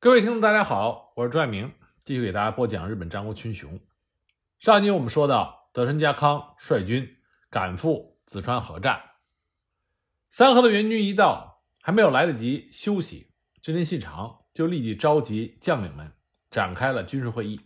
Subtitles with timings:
[0.00, 1.74] 各位听众，大家好，我是朱爱明，
[2.04, 3.80] 继续给大家播讲日本战国群雄。
[4.60, 7.16] 上集我们说到，德川家康率军
[7.50, 9.02] 赶赴紫川河战，
[10.30, 16.12] 三河的援军一到，还没有来得及休息，织田信长就立即召集将领们
[16.48, 17.60] 展开了军事会议。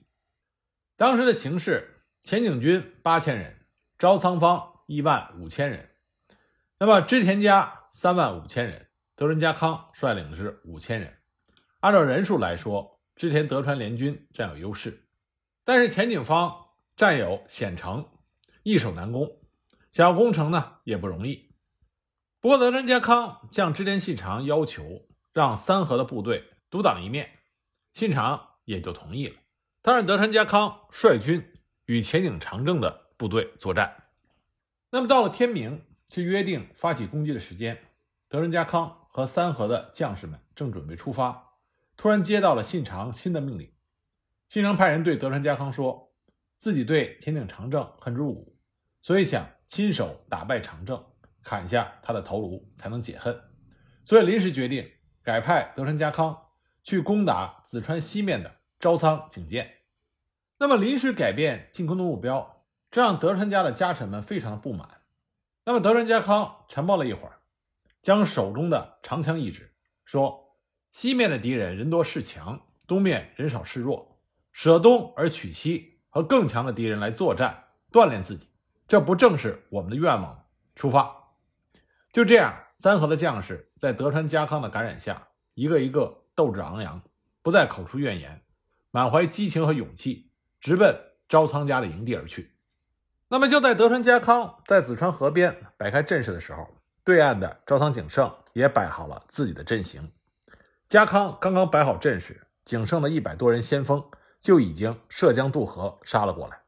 [0.96, 3.66] 当时的形势，前景军八千人，
[3.98, 5.90] 朝仓方一万五千人，
[6.78, 11.18] 那么织田家三万五千人，德川家康率领的是五千人。
[11.82, 15.08] 按照人数来说，织田德川联军占有优势，
[15.64, 18.08] 但是前景方占有险城，
[18.62, 19.40] 易守难攻，
[19.90, 21.50] 想要攻城呢也不容易。
[22.40, 27.28] 不过德川家康向织田信长要求让三河的部队独当一面，
[27.94, 29.34] 信长也就同意了。
[29.82, 31.52] 他让德川家康率军
[31.86, 34.04] 与前景长政的部队作战。
[34.90, 37.76] 那么到了天明，是约定发起攻击的时间，
[38.28, 41.48] 德川家康和三河的将士们正准备出发。
[42.02, 43.72] 突然接到了信长新的命令，
[44.48, 46.12] 信长派人对德川家康说，
[46.56, 48.58] 自己对前景长政恨之入骨，
[49.02, 51.00] 所以想亲手打败长政，
[51.44, 53.40] 砍下他的头颅，才能解恨。
[54.04, 54.90] 所以临时决定
[55.22, 56.36] 改派德川家康
[56.82, 59.72] 去攻打紫川西面的朝仓景建。
[60.58, 65.02] 那么临时改变进攻的目标，这让德川家的家臣们非常的不满。
[65.64, 67.38] 那么德川家康沉默了一会儿，
[68.02, 69.72] 将手中的长枪一指，
[70.04, 70.41] 说。
[70.92, 74.20] 西面的敌人人多势强，东面人少势弱，
[74.52, 78.48] 舍东而取西，和更强的敌人来作战，锻炼自己，
[78.86, 80.38] 这不正是我们的愿望吗？
[80.76, 81.14] 出发！
[82.12, 87.02] 就这样，三河的将士在德川家康的感染下，一个一个斗志昂扬，
[87.40, 88.42] 不再口出怨言，
[88.90, 90.30] 满怀激情和勇气，
[90.60, 90.94] 直奔
[91.28, 92.52] 朝仓家的营地而去。
[93.28, 96.68] 那么，就在德川家康在紫川河边摆开阵势的时候，
[97.02, 100.12] 对岸的朝仓景胜也摆好了自己的阵型。
[100.92, 104.04] 家康刚刚摆好阵势，仅剩的一百多人先锋
[104.42, 106.60] 就已经涉江渡河杀了过来。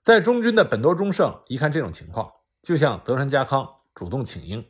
[0.00, 2.32] 在中军的本多忠胜一看这种情况，
[2.62, 4.66] 就向德川家康主动请缨。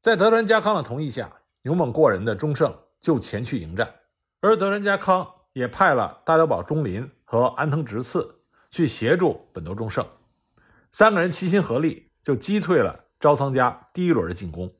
[0.00, 3.92] 在德川家康的同意下，勇猛过人的忠胜就前去迎战，
[4.40, 10.06] 而德川家康也派了大久保忠林和安藤直次去协助本多忠胜。
[10.92, 14.72] 三个人齐心合力，就击退了朝仓家第一轮的进攻。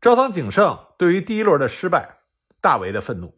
[0.00, 2.18] 朝仓景胜对于第一轮的失败
[2.60, 3.34] 大为的愤怒，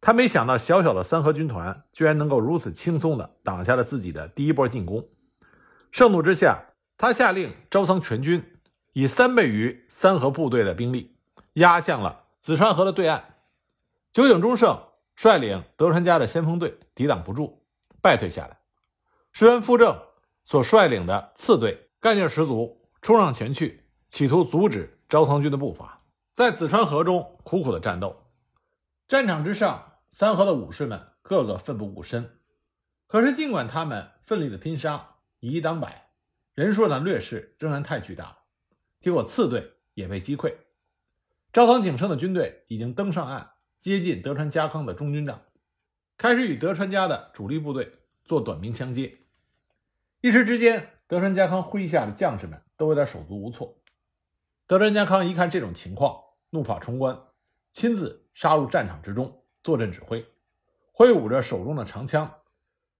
[0.00, 5.08] 他没想到小小的三河军团居然能够如此轻松地挡下了自己的第一波进攻。
[5.90, 6.66] 盛怒之下，
[6.96, 8.44] 他下令朝仓全军
[8.92, 11.16] 以三倍于三河部队的兵力
[11.54, 13.36] 压向了紫川河的对岸。
[14.12, 14.82] 酒井忠胜
[15.16, 17.62] 率领德川家的先锋队抵挡不住，
[18.00, 18.58] 败退下来。
[19.32, 19.96] 石原富正
[20.44, 25.97] 所率领的次队干劲十足，冲上前去，企图阻止朝仓军的步伐。
[26.38, 28.16] 在紫川河中苦苦的战斗，
[29.08, 32.38] 战场之上，三河的武士们个个奋不顾身。
[33.08, 36.12] 可是，尽管他们奋力的拼杀，以一当百，
[36.54, 38.38] 人数的劣势仍然太巨大了。
[39.00, 40.54] 结果，次队也被击溃。
[41.52, 45.42] 朝仓景胜的军队已经登上岸，接近德川家康的中军帐，
[46.16, 47.94] 开始与德川家的主力部队
[48.24, 49.18] 做短兵相接。
[50.20, 53.82] 一时之间，德川家康麾下的将士们都有点手足无措。
[54.68, 57.18] 德川家康一看这种情况，怒发冲冠，
[57.72, 60.26] 亲自杀入战场之中，坐镇指挥，
[60.92, 62.32] 挥舞着手中的长枪，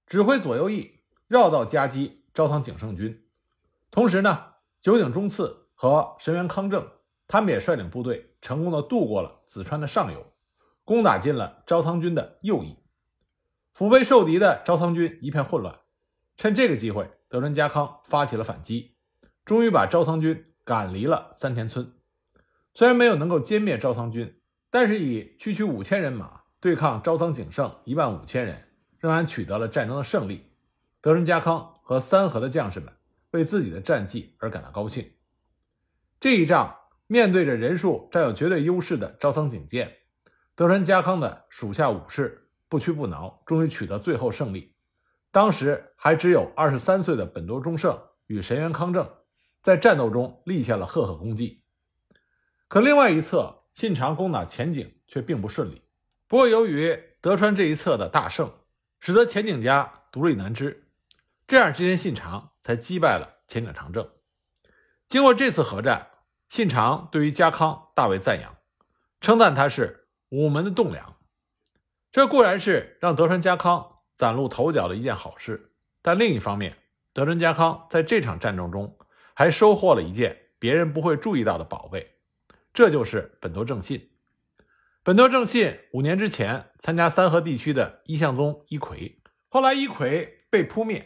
[0.06, 3.26] 指挥左右翼绕道夹击朝仓景胜军。
[3.90, 6.86] 同时呢，酒井忠次和神原康正，
[7.26, 10.32] 他们也率领部队成功的渡过了紫川的上游，
[10.84, 12.76] 攻打进了朝仓军的右翼。
[13.72, 15.78] 腹背受敌的朝仓军一片混乱，
[16.36, 18.96] 趁这个机会，德川家康发起了反击，
[19.44, 21.94] 终于把朝仓军赶离了三田村。
[22.78, 24.40] 虽然没有能够歼灭朝仓军，
[24.70, 28.68] 但是以区区五千人马对抗朝仓景胜一万五千人，
[29.00, 30.52] 仍然取得了战争的胜利。
[31.00, 32.92] 德川家康和三河的将士们
[33.32, 35.10] 为自己的战绩而感到高兴。
[36.20, 36.72] 这一仗
[37.08, 39.92] 面对着人数占有绝对优势的朝仓景建，
[40.54, 44.72] 德川家康的属下武士不屈不挠，终于取得最后胜利。
[45.32, 49.10] 当时还只有二十三岁的本多忠胜与神原康正，
[49.62, 51.64] 在战斗中立下了赫赫功绩。
[52.68, 55.82] 可另外一侧，信长攻打前景却并不顺利。
[56.26, 58.52] 不过，由于德川这一侧的大胜，
[59.00, 60.86] 使得前景家独立难支，
[61.46, 64.06] 这样织田信长才击败了前景长政。
[65.08, 66.10] 经过这次合战，
[66.50, 68.54] 信长对于家康大为赞扬，
[69.22, 71.16] 称赞他是武门的栋梁。
[72.12, 75.72] 这固然是让德川家康崭露头角的一件好事，
[76.02, 76.76] 但另一方面，
[77.14, 78.98] 德川家康在这场战争中
[79.32, 82.16] 还收获了一件别人不会注意到的宝贝。
[82.78, 84.08] 这就是本多正信。
[85.02, 89.16] 本多正信五年之前参加三河地区的一向宗一揆，
[89.48, 91.04] 后来一揆被扑灭。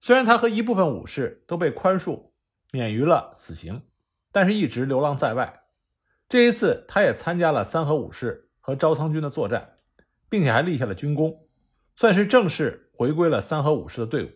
[0.00, 2.30] 虽然他和一部分武士都被宽恕，
[2.70, 3.82] 免于了死刑，
[4.32, 5.64] 但是一直流浪在外。
[6.30, 9.74] 这一次，他也参加了三河武士和招仓军的作战，
[10.30, 11.46] 并且还立下了军功，
[11.94, 14.30] 算是正式回归了三河武士的队伍。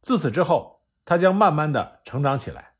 [0.00, 2.74] 自此之后，他将慢慢的成长起来，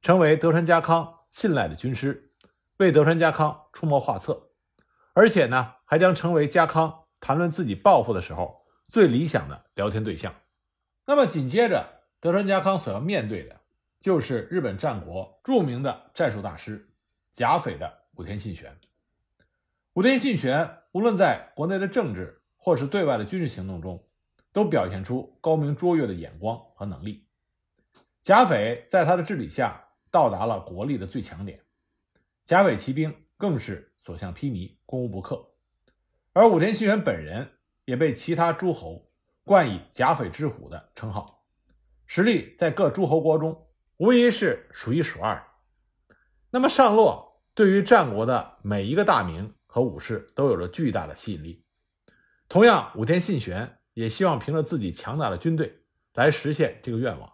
[0.00, 2.29] 成为德川家康信赖的军师，
[2.80, 4.52] 为德川家康出谋划策。
[5.12, 10.34] 而且呢，还将成为家康谈论自己抱负的时候最理想的聊天对象。
[11.04, 11.86] 那么紧接着，
[12.20, 13.60] 德川家康所要面对的，
[14.00, 16.88] 就是日本战国著名的战术大师
[17.32, 18.74] 甲斐的武田信玄。
[19.92, 24.02] 武田信玄无论在国内的政治，或是对外的军事行动中，
[24.52, 27.26] 都表现出高明卓越的眼光和能力。
[28.22, 31.60] 甲斐在他的治理下，到达了国力的最强点。
[32.44, 34.76] 甲斐骑兵更是所向披靡。
[34.86, 35.52] 攻无不克，
[36.32, 37.48] 而武田信玄本人
[37.84, 39.08] 也被其他诸侯
[39.44, 41.44] 冠以“甲斐之虎”的称号，
[42.08, 45.40] 实力在各诸侯国中无疑是数一数二。
[46.50, 51.64] 那么上洛对于战国的每一个大名和武士都有着巨大的吸引力。
[52.48, 55.84] 同样，武田信玄也希望凭着自己强大的军队
[56.14, 57.32] 来实现这个愿望。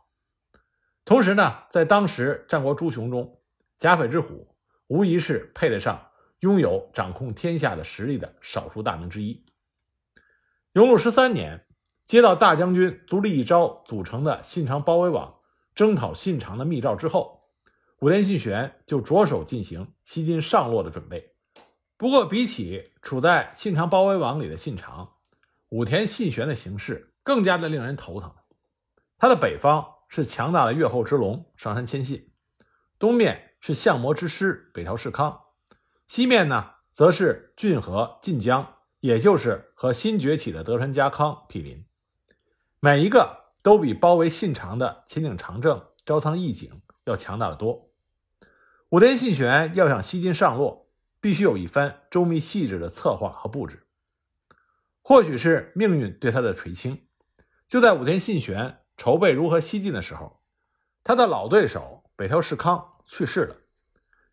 [1.07, 3.41] 同时呢，在当时战国诸雄中
[3.81, 4.55] ，“甲斐之虎”
[4.87, 6.11] 无疑是配得上。
[6.41, 9.47] 拥有掌控天下的实力的少数大名之一。
[10.75, 11.67] 永禄十三年，
[12.05, 15.41] 接到大将军足利义昭组成的信长包围网
[15.75, 17.41] 征讨信长的密诏之后，
[18.01, 21.35] 武田信玄就着手进行西进上洛的准备。
[21.97, 25.15] 不过，比起处在信长包围网里的信长，
[25.71, 28.35] 武田信玄的形势更加的令人头疼。
[29.17, 32.31] 他的北方是强大的越后之龙上杉谦信，
[32.99, 35.41] 东面是相模之师北条氏康。
[36.07, 41.85] 西面呢，则是骏河晋江，也就是和新崛起的德川家康毗邻，
[42.81, 47.91] 每一个都比包围信长的前井长政、朝仓义景要强大的多。
[48.91, 50.89] 武田信玄要想西进上洛，
[51.21, 53.87] 必须有一番周密细致的策划和布置。
[55.03, 57.07] 或许是命运对他的垂青，
[57.67, 60.41] 就在武田信玄筹备如何西进的时候，
[61.03, 63.57] 他的老对手北条氏康去世了。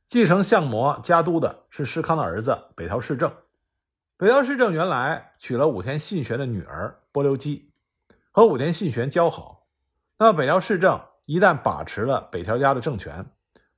[0.07, 3.33] 继承相模家督的是师康的儿子北条氏政。
[4.17, 7.71] 北条氏政原来娶了武田信玄的女儿波流姬，
[8.31, 9.67] 和武田信玄交好。
[10.17, 13.25] 那么北条氏政一旦把持了北条家的政权，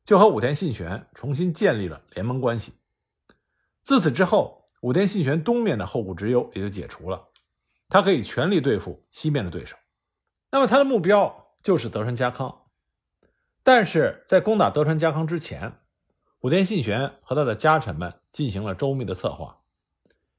[0.04, 2.74] 就和武田信玄重新建立了联盟关系。
[3.82, 7.30] 自此之后，武田信玄东面的后顾之忧也就解除了，
[7.88, 9.78] 他可以全力对付西面的对手。
[10.52, 12.65] 那么他的目标就是德川家康。
[13.66, 15.80] 但是在攻打德川家康之前，
[16.42, 19.58] 武田信玄和他的家臣们进行了周密的策划，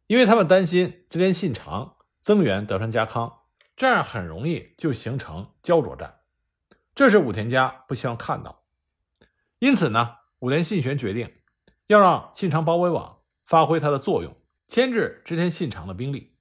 [0.06, 3.40] 因为他们担心织田信长增援德川家康，
[3.74, 6.20] 这样很容易就形成焦灼战，
[6.94, 8.62] 这是武田家不希望看到。
[9.58, 11.34] 因此呢，武田信玄决定
[11.88, 14.36] 要让信长包围网发挥它的作用，
[14.68, 16.36] 牵制织田信长的兵力。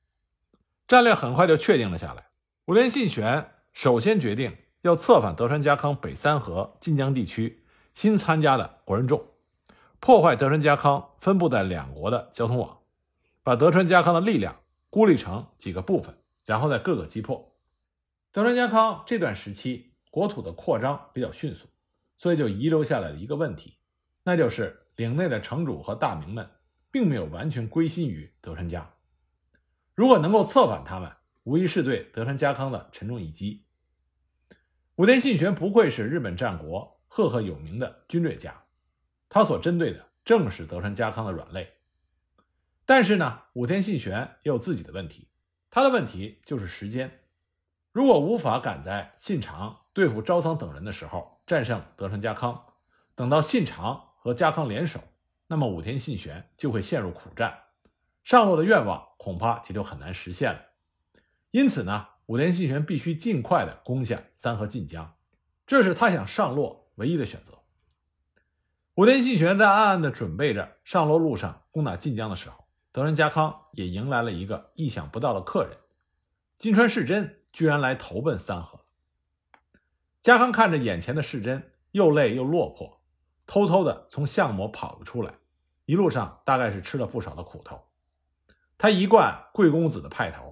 [0.87, 2.27] 战略很快就确定了下来。
[2.65, 4.55] 武田信玄首先决定
[4.85, 7.63] 要策反德川家康北三河晋江地区
[7.95, 9.25] 新参加的国人众。
[9.99, 12.77] 破坏德川家康分布在两国的交通网，
[13.41, 14.57] 把德川家康的力量
[14.91, 16.15] 孤立成几个部分，
[16.45, 17.51] 然后再各个击破。
[18.31, 21.65] 德川家康这段时期国土的扩张比较迅速，
[22.19, 23.77] 所以就遗留下来了一个问题，
[24.23, 26.47] 那就是领内的城主和大名们
[26.91, 28.87] 并没有完全归心于德川家。
[29.95, 31.11] 如果能够策反他们，
[31.41, 33.64] 无疑是对德川家康的沉重一击。
[34.97, 38.63] 武田信玄不愧是日本战国赫赫有名的军略家。
[39.27, 41.73] 他所针对的正是德川家康的软肋，
[42.85, 45.27] 但是呢，武田信玄也有自己的问题。
[45.69, 47.25] 他的问题就是时间。
[47.91, 52.65] 如果无法赶在信长对付朝仓等人的时候战胜德川家康，
[53.15, 55.01] 等到信长和家康联手，
[55.47, 57.53] 那么武田信玄就会陷入苦战，
[58.23, 60.61] 上洛的愿望恐怕也就很难实现了。
[61.51, 65.15] 因此呢，武田信玄必须尽快的攻下三河晋江，
[65.67, 67.53] 这是他想上洛唯一的选择。
[68.95, 75.77] 武田信玄在暗暗的准备着上洛路上攻打晋江的时候，德川家康也迎来了一个意想不到的客人——
[76.57, 78.79] 金川世真，居然来投奔三河。
[80.21, 83.01] 家康看着眼前的世真，又累又落魄，
[83.45, 85.35] 偷偷的从相模跑了出来，
[85.85, 87.79] 一路上大概是吃了不少的苦头。
[88.77, 90.44] 他一贯贵公子的派头，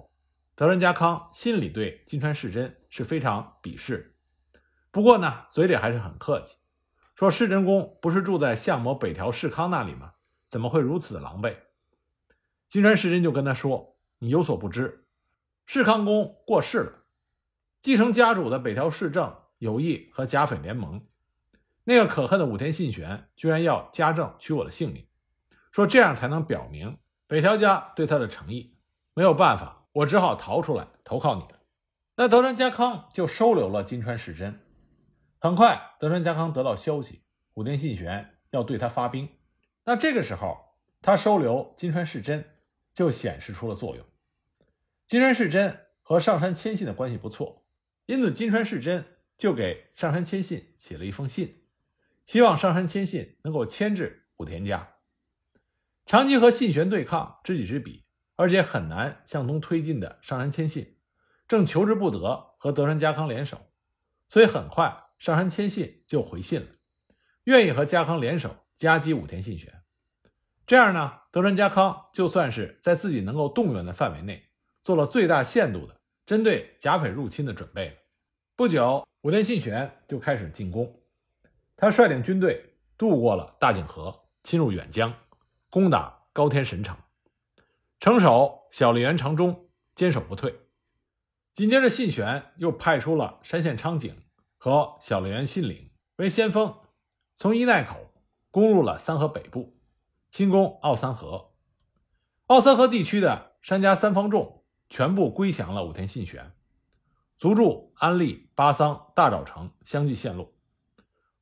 [0.56, 4.16] 德仁家康心里对金川世真是非常鄙视，
[4.92, 6.54] 不过呢，嘴里还是很客气。
[7.16, 10.12] 说世真公不是住在相模北条氏康那里吗？
[10.46, 11.56] 怎么会如此的狼狈？
[12.68, 15.06] 金川世真就跟他说：“你有所不知，
[15.66, 17.04] 世康公过世了，
[17.82, 21.04] 继承家主的北条氏政有意和甲斐联盟。
[21.82, 25.08] 那个可恨的武田信玄居然要家政取我的性命，
[25.72, 28.76] 说这样才能表明北条家对他的诚意。
[29.14, 31.60] 没有办法，我只好逃出来投靠你了。”
[32.16, 34.60] 那德川家康就收留了金川世真。
[35.40, 37.22] 很快，德川家康得到消息，
[37.54, 39.28] 武田信玄要对他发兵。
[39.84, 40.56] 那这个时候，
[41.02, 42.44] 他收留金川世真
[42.94, 44.06] 就显示出了作用。
[45.06, 47.66] 金川世真和上杉谦信的关系不错，
[48.06, 49.04] 因此金川世真
[49.36, 51.64] 就给上杉谦信写了一封信，
[52.24, 54.94] 希望上杉谦信能够牵制武田家。
[56.06, 58.03] 长期和信玄对抗，知己知彼，
[58.36, 60.96] 而且很难向东推进的上杉谦信。
[61.46, 63.60] 正求之不得，和德川家康联手，
[64.28, 66.66] 所以很快上杉谦信就回信了，
[67.44, 69.82] 愿意和家康联手夹击武田信玄。
[70.66, 74.42] 这样呢，德川家康就算是在自己能够动员的范围内，
[74.82, 77.94] 做了最大限度的针对甲斐入侵的准备了。
[78.56, 81.02] 不久，武田信玄就开始进攻，
[81.76, 85.12] 他率领军队渡过了大井河，侵入远江，
[85.68, 86.96] 攻打高天神城，
[88.00, 90.60] 城守小笠原长忠坚守不退。
[91.52, 94.24] 紧接着，信玄又派出了山县昌景
[94.58, 96.80] 和小笠原信领为先锋，
[97.36, 98.12] 从伊奈口
[98.50, 99.78] 攻入了三河北部，
[100.28, 101.52] 侵攻奥三河。
[102.46, 106.52] 奥三河地区的山家三方众全部归降了武田信玄，
[107.38, 110.52] 卒驻安利、巴桑、大沼城相继陷落。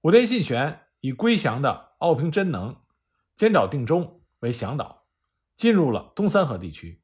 [0.02, 2.76] 武田信玄以归降的奥平真能、
[3.34, 5.01] 兼沼定忠为向导，
[5.56, 7.00] 进入了东三河地区，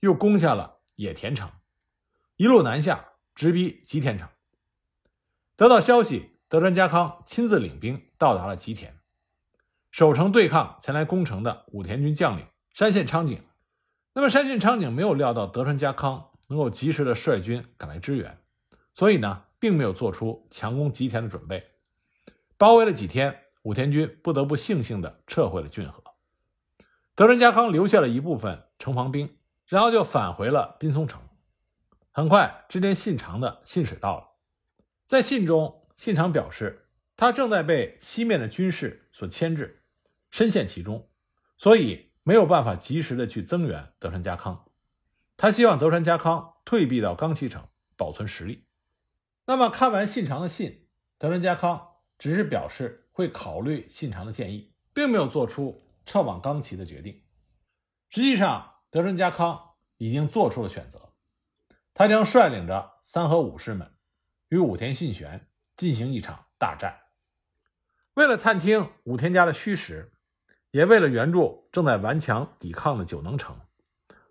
[0.00, 1.50] 又攻下了野田城。
[2.36, 4.28] 一路南下，直逼吉田城。
[5.56, 8.98] 得到消息，德川家康亲自领兵到达了吉田，
[9.90, 13.42] 守城对抗前来攻城的武田军将领山县昌景。
[14.12, 18.38] 那么，山县昌景没有料到德川家康能够及时的率军赶来支援，
[18.94, 21.64] 所以呢，并没有做出强攻吉田的准备。
[22.56, 26.02] 包围了几天，武田军不得不悻悻地撤回了骏河。
[27.18, 31.20] 德川家康留下了一部分城防兵，然后就返回了滨松城。
[32.12, 34.28] 很快，织田信长的信使到了。
[35.04, 39.82] 在信中，信长表示，他正在被西面的军事所牵制，
[40.30, 41.08] 深陷其中，
[41.56, 44.66] 所以没有办法及时的去增援德川家康。
[45.36, 48.66] 他希望德川家康退避到冈崎城，保存实力。
[49.46, 50.86] 那么，看完信长的信，
[51.18, 51.84] 德川家康
[52.16, 57.22] 只是表示会考虑信长的建议，并没有做出撤往冈崎的决定。
[58.08, 61.12] 实际上，德川家康已经做出了选择。
[61.92, 63.92] 他将率领着三河武士们
[64.48, 66.98] 与武田信玄进行一场大战。
[68.14, 70.12] 为了探听武田家的虚实，
[70.70, 73.60] 也为了援助正在顽强抵抗的九能城，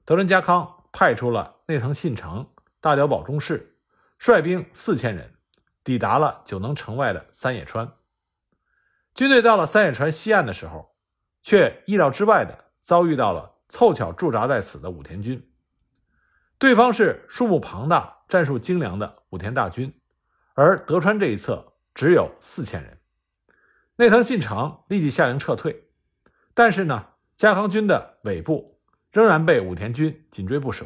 [0.03, 2.49] 德川家康派出了内藤信成、
[2.81, 3.77] 大久保忠士，
[4.17, 5.35] 率兵四千人，
[5.83, 7.93] 抵达了九能城外的三野川。
[9.13, 10.96] 军队到了三野川西岸的时候，
[11.47, 15.49] 却意料之外的遭遇到了凑巧驻扎在此的武田军。
[16.57, 19.97] 对方是数目庞大、战术精良的武田大军，
[20.55, 22.99] 而德川这一侧只有四千人。
[23.95, 25.87] 内藤信长立即下令撤退，
[26.53, 28.81] 但是呢，加康军的尾部
[29.13, 30.85] 仍然被武田军紧追不舍。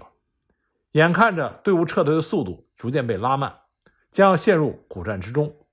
[0.92, 3.62] 眼看着队伍撤退的速度逐渐被拉慢，
[4.12, 5.66] 将要陷入苦战之中，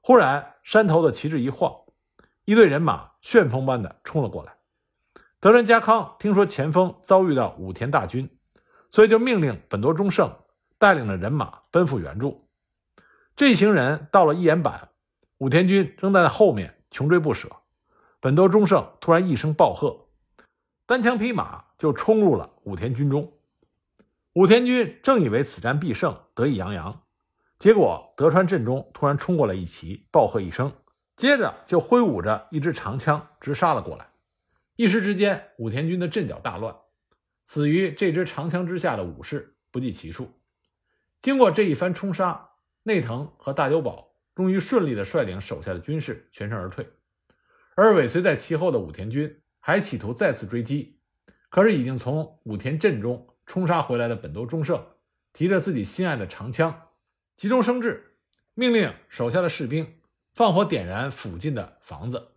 [0.00, 1.72] 忽然山头的旗帜一晃，
[2.44, 4.54] 一队人马旋风般的冲了过来。
[5.40, 8.30] 德川家康听说前锋遭遇到武田大军。
[8.92, 10.32] 所以就命令本多忠胜
[10.78, 12.48] 带领着人马奔赴援助。
[13.34, 14.88] 这一行人到了一言板，
[15.38, 17.50] 武田军仍在后面穷追不舍。
[18.20, 20.06] 本多忠胜突然一声暴喝，
[20.86, 23.30] 单枪匹马就冲入了武田军中。
[24.34, 27.02] 武田军正以为此战必胜，得意洋洋，
[27.58, 30.72] 结果德川阵中突然冲过来一骑，暴喝一声，
[31.16, 34.08] 接着就挥舞着一支长枪直杀了过来。
[34.76, 36.76] 一时之间，武田军的阵脚大乱。
[37.46, 40.32] 死于这支长枪之下的武士不计其数。
[41.20, 42.50] 经过这一番冲杀，
[42.82, 46.86] 内藤和大久保终于顺利地率领手下的军士全身而退。
[47.74, 50.98] 而尾随在其后的武田军还企图再次追击，
[51.48, 54.84] 可是已经从武田阵中冲杀回来的本多忠胜，
[55.32, 56.88] 提着自己心爱的长枪，
[57.36, 58.16] 急中生智，
[58.54, 60.00] 命令手下的士兵
[60.36, 62.28] 放火点燃附近的房子，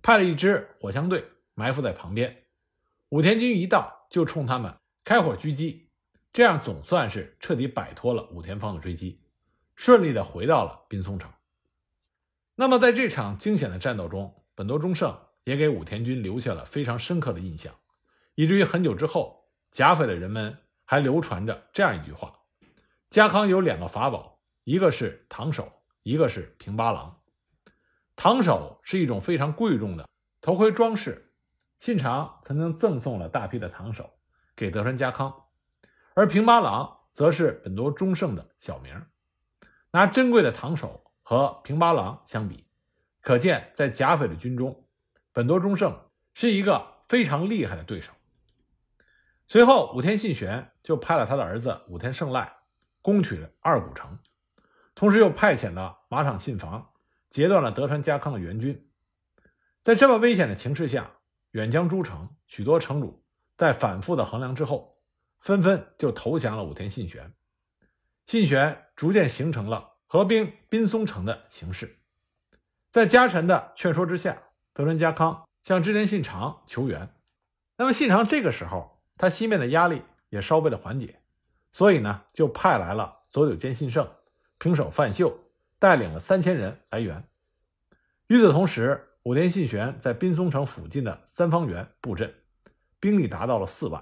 [0.00, 2.44] 派了一支火枪队埋伏在旁边。
[3.10, 3.98] 武田军一到。
[4.12, 5.88] 就冲他们开火狙击，
[6.34, 9.22] 这样总算是彻底摆脱了武田方的追击，
[9.74, 11.32] 顺利的回到了滨松城。
[12.54, 17.74] 那么在这场惊险的战斗中，本多忠胜也给武田军留下了非常深刻的印象，
[18.34, 22.38] 以至于很久之后，甲斐的人们还流传着这样一句话：
[23.08, 25.72] 家康有两个法宝，一个是唐手，
[26.02, 27.21] 一个是平八郎。
[28.16, 30.08] 唐手是一种非常贵重的
[30.40, 31.32] 头盔装饰，
[31.78, 34.10] 信长曾经赠送了大批的唐手
[34.54, 35.34] 给德川家康，
[36.14, 39.06] 而平八郎则是本多忠胜的小名。
[39.90, 42.66] 拿珍贵的唐手和平八郎相比，
[43.20, 44.86] 可见在甲斐的军中，
[45.32, 48.12] 本多忠胜是一个非常厉害的对手。
[49.46, 52.56] 随后，武田信玄就派了他的儿子武田胜赖
[53.02, 54.18] 攻取二古城，
[54.94, 56.91] 同时又派遣了马场信房
[57.32, 58.86] 截断了德川家康的援军。
[59.82, 61.10] 在这么危险的情势下，
[61.52, 63.24] 远江诸城许多城主
[63.56, 64.98] 在反复的衡量之后，
[65.40, 67.32] 纷纷就投降了武田信玄。
[68.26, 71.98] 信玄逐渐形成了合兵滨松城的形势。
[72.90, 74.42] 在家臣的劝说之下，
[74.74, 77.08] 德川家康向织田信长求援。
[77.78, 81.18] 那么信长这个时候，他西面的压力也稍微的缓解，
[81.70, 84.06] 所以呢，就派来了佐久间信胜、
[84.58, 85.34] 平手范秀，
[85.82, 87.28] 带领了三千人来援。
[88.28, 92.32] 与此同时，武田信玄在滨松城附近的三方原布阵，
[93.00, 94.00] 兵力达到了四万。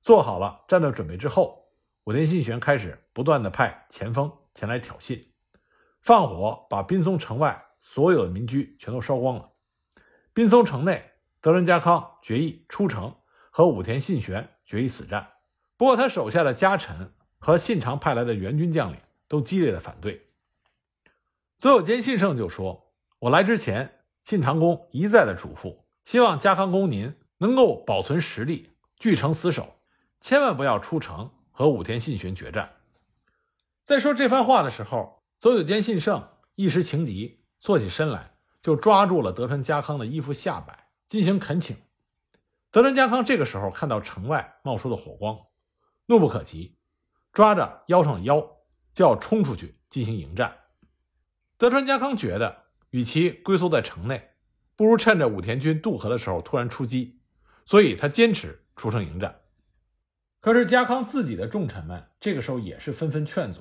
[0.00, 1.64] 做好了战斗准备之后，
[2.04, 5.20] 武田信玄开始不断的派前锋前来挑衅，
[6.00, 9.50] 放火把滨松城外所有的民居全都烧光了。
[10.32, 13.12] 滨松城内，德川家康决意出城。
[13.52, 15.28] 和武田信玄决一死战，
[15.76, 20.29] 不过他手下的家臣和信长派来的援军将领都激烈的反对。
[21.60, 22.90] 佐久间信胜就说
[23.20, 29.74] ：“我来之前，信长公一再的嘱咐，希望家康公您能够保存实力，据城死守，
[30.22, 32.76] 千万不要出城和武田信玄决战。”
[33.84, 41.76] 在说这番话的时候，佐久间信胜一时情急，坐起身来就抓住了德川家康的衣服下摆，进行恳请。
[42.70, 45.38] 德川家康这个时候看到城外冒出的火光，
[46.06, 46.78] 怒不可及，
[47.34, 48.40] 抓着腰上的腰
[48.94, 50.56] 就要冲出去进行迎战。
[51.60, 54.30] 德川家康觉得，与其龟缩在城内，
[54.76, 57.20] 不如趁着武田军渡河的时候突然出击，
[57.66, 59.42] 所以他坚持出城迎战。
[60.40, 63.60] 可是家康自己的重臣们这个时候也是纷纷劝阻，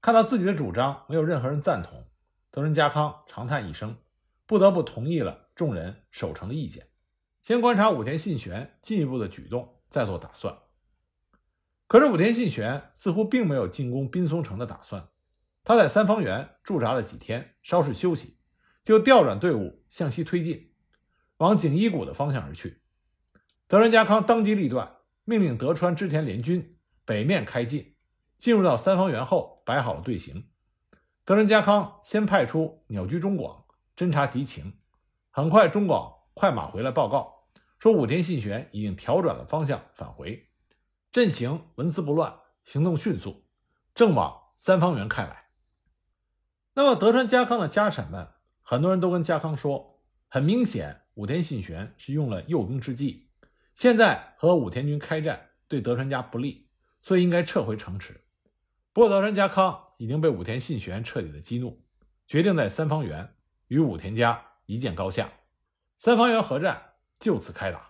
[0.00, 2.06] 看到自己的主张没有任何人赞同，
[2.50, 3.98] 德川家康长叹一声，
[4.46, 6.86] 不得不同意了众人守城的意见。
[7.42, 10.56] 先观察武田信玄进一步的举动，再做打算。
[11.86, 15.06] 可是武田信玄似乎并没有进攻滨松城的打算，
[15.64, 18.38] 他在三方原驻扎了几天，稍事休息，
[18.84, 20.72] 就调转队伍向西推进，
[21.36, 22.82] 往景衣谷的方向而去。
[23.66, 27.94] 德仁家康当机立断，命令德川织田联军北面开进，
[28.36, 30.48] 进入到三方原后摆好了队形。
[31.24, 33.64] 德仁家康先派出鸟居中广
[33.96, 34.78] 侦察敌情，
[35.30, 36.18] 很快中广。
[36.32, 40.48] 快马回来报告说，武田信玄已经调转了方向返回，
[41.12, 42.32] 阵型纹丝不乱，
[42.64, 43.44] 行动迅速，
[43.94, 45.39] 正往三方原开来。
[46.74, 48.28] 那么德川家康的家臣们，
[48.62, 53.28] 很多人都跟家康说，很明显武田信玄是用了诱兵之计，
[53.74, 56.68] 现在和武田军开战对德川家不利，
[57.02, 58.20] 所以应该撤回城池。
[58.92, 61.82] 不过德川家康已经被武田信玄彻底的激怒，
[62.26, 63.34] 决定在三方原
[63.66, 65.28] 与武田家一见高下。
[65.98, 67.89] 三方原合战就此开打。